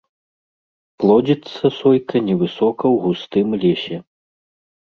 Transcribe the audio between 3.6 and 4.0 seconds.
лесе.